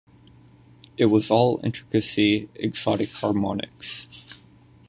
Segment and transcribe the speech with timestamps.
[0.97, 4.41] It was all intricacy, exotic harmonics.